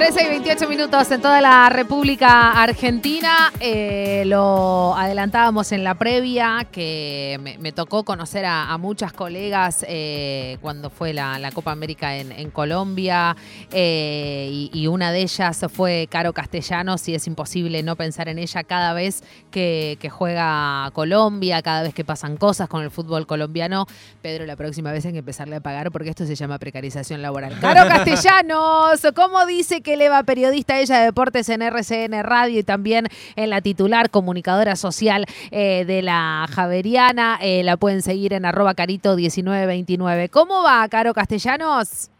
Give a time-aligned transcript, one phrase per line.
[0.00, 3.52] 13 y 28 minutos en toda la República Argentina.
[3.60, 10.88] Eh, lo adelantábamos en la previa, que me, tocó conocer a, muchas colegas eh, cuando
[10.88, 13.36] fue la, Copa América en, Colombia.
[13.72, 18.64] Eh, y, una de ellas fue Caro Castellanos, y es imposible no pensar en ella
[18.64, 23.84] cada vez que, juega Colombia, cada vez que pasan cosas con el fútbol colombiano.
[24.22, 27.58] Pedro, la próxima vez hay que empezarle a pagar porque esto se llama precarización laboral.
[27.60, 33.08] Caro Castellanos, ¿cómo dice que Eleva, periodista ella de deportes en RCN Radio y también
[33.36, 37.38] en la titular comunicadora social eh, de la Javeriana.
[37.42, 40.30] Eh, la pueden seguir en arroba carito1929.
[40.30, 42.10] ¿Cómo va, Caro Castellanos?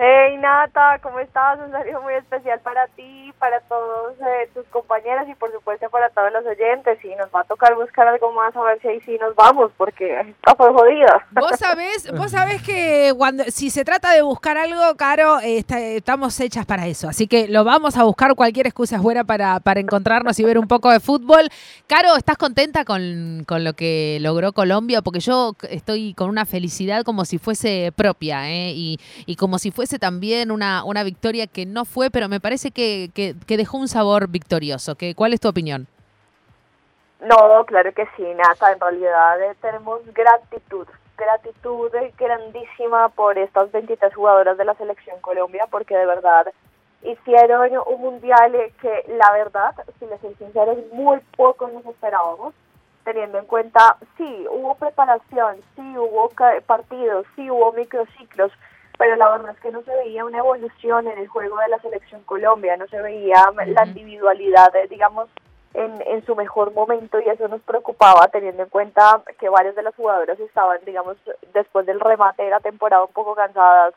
[0.00, 1.58] Hey Nata, ¿cómo estás?
[1.58, 6.08] Un saludo muy especial para ti, para todos eh, tus compañeros y por supuesto para
[6.10, 7.04] todos los oyentes.
[7.04, 9.72] Y nos va a tocar buscar algo más a ver si ahí sí nos vamos,
[9.76, 11.26] porque está fue jodida.
[11.32, 16.64] Vos sabés, vos sabés que cuando si se trata de buscar algo, Caro, estamos hechas
[16.64, 17.08] para eso.
[17.08, 20.68] Así que lo vamos a buscar, cualquier excusa es para, para encontrarnos y ver un
[20.68, 21.48] poco de fútbol.
[21.88, 25.02] Caro, ¿estás contenta con, con lo que logró Colombia?
[25.02, 28.70] Porque yo estoy con una felicidad como si fuese propia ¿eh?
[28.76, 32.70] y, y como si fuese también una, una victoria que no fue, pero me parece
[32.70, 34.96] que, que, dejó un sabor victorioso.
[34.96, 35.86] Que, ¿Cuál es tu opinión?
[37.20, 38.72] No, claro que sí, Nata.
[38.72, 45.66] En realidad eh, tenemos gratitud, gratitud grandísima por estas 23 jugadoras de la selección Colombia,
[45.70, 46.52] porque de verdad
[47.02, 52.54] hicieron un mundial que la verdad, si les soy sincero, muy poco nos esperábamos,
[53.04, 56.30] teniendo en cuenta, sí, hubo preparación, sí, hubo
[56.66, 58.52] partidos, sí, hubo microciclos,
[58.98, 61.78] pero la verdad es que no se veía una evolución en el juego de la
[61.78, 65.28] selección Colombia, no se veía la individualidad, eh, digamos,
[65.72, 69.84] en, en su mejor momento y eso nos preocupaba teniendo en cuenta que varios de
[69.84, 71.16] los jugadores estaban, digamos,
[71.54, 73.94] después del remate de la temporada un poco cansadas,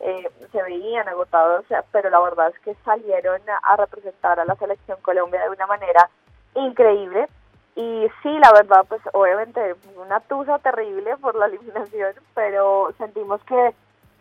[0.00, 4.98] eh, se veían agotados, pero la verdad es que salieron a representar a la selección
[5.02, 6.08] Colombia de una manera
[6.54, 7.26] increíble.
[7.76, 13.74] Y sí, la verdad, pues obviamente una tusa terrible por la eliminación, pero sentimos que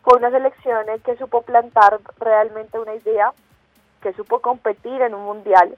[0.04, 3.32] fue una selección que supo plantar realmente una idea,
[4.02, 5.78] que supo competir en un mundial,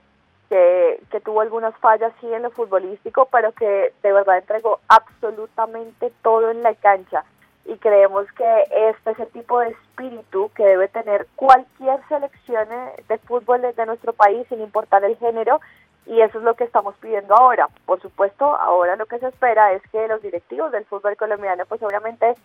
[0.50, 6.12] que, que tuvo algunas fallas sí en lo futbolístico, pero que de verdad entregó absolutamente
[6.24, 7.24] todo en la cancha.
[7.66, 12.68] Y creemos que este es el tipo de espíritu que debe tener cualquier selección
[13.08, 15.62] de fútbol de nuestro país, sin importar el género,
[16.08, 17.68] y eso es lo que estamos pidiendo ahora.
[17.86, 21.82] Por supuesto, ahora lo que se espera es que los directivos del fútbol colombiano, pues
[21.82, 22.36] obviamente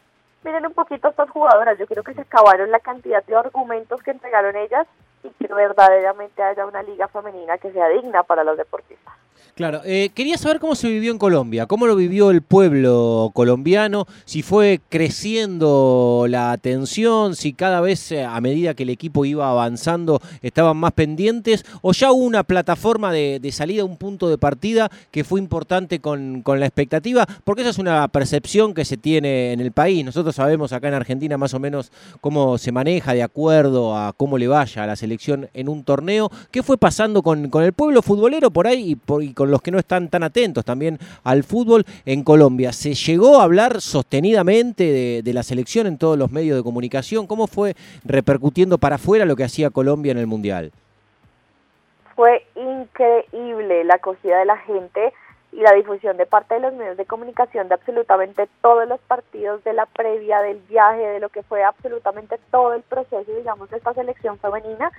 [0.44, 4.02] miren un poquito a estas jugadoras, yo creo que se acabaron la cantidad de argumentos
[4.02, 4.86] que entregaron ellas
[5.22, 9.14] y que verdaderamente haya una liga femenina que sea digna para los deportistas.
[9.54, 14.06] Claro, eh, quería saber cómo se vivió en Colombia, cómo lo vivió el pueblo colombiano,
[14.24, 19.50] si fue creciendo la atención, si cada vez eh, a medida que el equipo iba
[19.50, 24.90] avanzando estaban más pendientes, o ya hubo una plataforma de, salida, un punto de partida
[25.10, 29.52] que fue importante con, con, la expectativa, porque esa es una percepción que se tiene
[29.52, 30.04] en el país.
[30.04, 34.38] Nosotros sabemos acá en Argentina más o menos cómo se maneja de acuerdo a cómo
[34.38, 36.30] le vaya a la selección en un torneo.
[36.50, 39.70] ¿Qué fue pasando con, con el pueblo futbolero por ahí y, por, con los que
[39.70, 42.72] no están tan atentos también al fútbol en Colombia.
[42.72, 47.26] ¿Se llegó a hablar sostenidamente de, la selección en todos los medios de comunicación?
[47.26, 47.74] ¿Cómo fue
[48.04, 50.72] repercutiendo para afuera lo que hacía Colombia en el Mundial?
[52.16, 55.12] Fue increíble la acogida de la gente
[55.52, 59.62] y la difusión de parte de los medios de comunicación de absolutamente todos los partidos
[59.64, 63.78] de la previa, del viaje, de lo que fue absolutamente todo el proceso, digamos, de
[63.78, 64.92] esta selección femenina,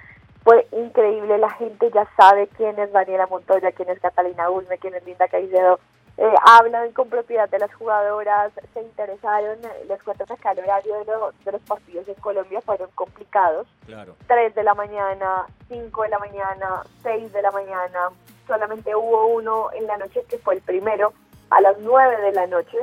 [0.44, 4.96] fue increíble, la gente ya sabe quién es Daniela Montoya, quién es Catalina Ulme, quién
[4.96, 5.80] es Linda Caicedo,
[6.18, 10.94] eh, hablan con propiedad de las jugadoras, se interesaron, les cuento que acá el horario
[10.96, 11.06] de,
[11.46, 14.16] de los partidos en Colombia fueron complicados, claro.
[14.28, 18.10] 3 de la mañana, 5 de la mañana, 6 de la mañana,
[18.48, 21.14] solamente hubo uno en la noche que fue el primero
[21.50, 22.78] a las 9 de la noche,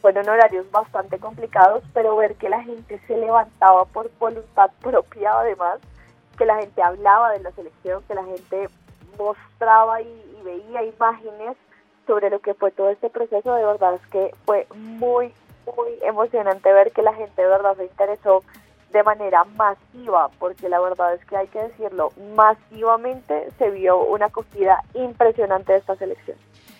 [0.00, 5.80] fueron horarios bastante complicados, pero ver que la gente se levantaba por voluntad propia además,
[6.38, 8.70] que la gente hablaba de la selección, que la gente
[9.18, 11.56] mostraba y, veía imágenes
[12.06, 15.34] sobre lo que fue todo este proceso, de verdad es que fue muy,
[15.76, 18.44] muy emocionante ver que la gente de verdad se interesó
[18.92, 24.26] de manera masiva, porque la verdad es que hay que decirlo, masivamente se vio una
[24.26, 26.38] acogida impresionante de esta selección.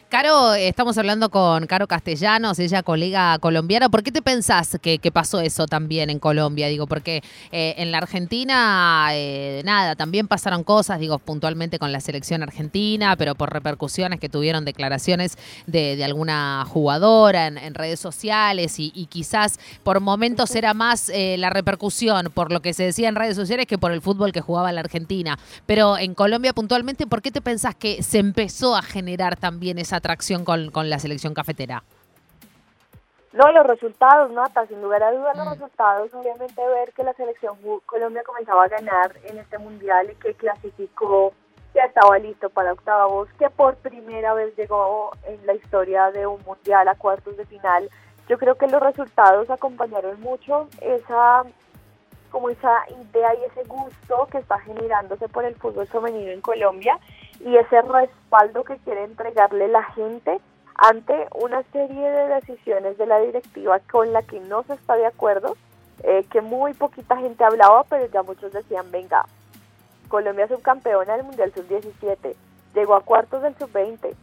[0.09, 3.91] Caro, estamos hablando con Caro Castellanos, ella colega colombiana.
[3.91, 6.69] ¿Por qué te pensás que, pasó eso también en Colombia?
[6.69, 7.23] Digo, porque
[7.53, 13.17] eh, en la Argentina, eh, nada, también pasaron cosas, digo, puntualmente con la selección argentina,
[13.17, 20.01] pero por repercusiones que tuvieron declaraciones de, alguna jugadora en, redes sociales y, quizás por
[20.01, 23.77] momentos era más eh, la repercusión por lo que se decía en redes sociales que
[23.77, 25.39] por el fútbol que jugaba la Argentina.
[25.67, 29.98] Pero en Colombia puntualmente, ¿por qué te pensás que se empezó a generar también esa
[29.99, 31.83] atracción con, con la selección cafetera?
[33.33, 35.53] No, los resultados, Nata, sin lugar a dudas los mm.
[35.53, 40.35] resultados, obviamente ver que la selección Colombia comenzaba a ganar en este mundial y que
[40.35, 41.33] clasificó,
[41.75, 46.43] ya estaba listo para octavos, que por primera vez llegó en la historia de un
[46.45, 47.91] mundial a cuartos de final.
[48.29, 51.45] Yo creo que los resultados acompañaron mucho esa
[52.31, 56.99] como esa idea y ese gusto que está generándose por el fútbol femenino en Colombia
[57.40, 60.40] y ese respaldo que quiere entregarle la gente
[60.75, 65.06] ante una serie de decisiones de la directiva con la que no se está de
[65.06, 65.56] acuerdo,
[66.05, 69.25] eh, que muy poquita gente hablaba, pero ya muchos decían, venga,
[70.08, 72.35] Colombia subcampeona del Mundial Sub-17,
[72.75, 74.14] llegó a cuartos del Sub-20,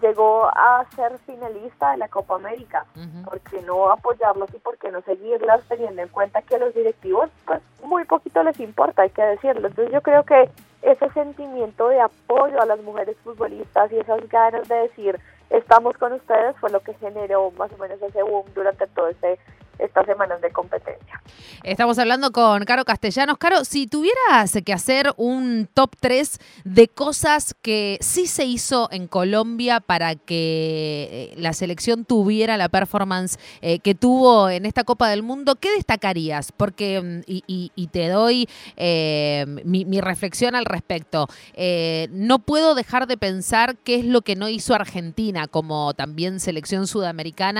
[0.00, 2.86] llegó a ser finalista de la Copa América.
[3.24, 6.74] ¿Por qué no apoyarlos y por qué no seguirlas teniendo en cuenta que a los
[6.74, 9.68] directivos pues muy poquito les importa, hay que decirlo?
[9.68, 10.50] Entonces yo creo que
[10.86, 16.12] ese sentimiento de apoyo a las mujeres futbolistas y esas ganas de decir estamos con
[16.12, 19.38] ustedes fue lo que generó más o menos ese boom durante todo este
[19.78, 21.20] estas semanas de competencia.
[21.62, 23.38] Estamos hablando con Caro Castellanos.
[23.38, 29.08] Caro, si tuvieras que hacer un top 3 de cosas que sí se hizo en
[29.08, 35.08] Colombia para que eh, la selección tuviera la performance eh, que tuvo en esta Copa
[35.08, 36.52] del Mundo, ¿qué destacarías?
[36.52, 41.28] Porque, mm, y, te doy eh, mi, reflexión al respecto,
[42.10, 46.86] no puedo dejar de pensar qué es lo que no hizo Argentina como también selección
[46.86, 47.56] sudamericana